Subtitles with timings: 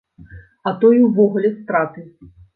[0.71, 2.05] А то і ўвогуле страты.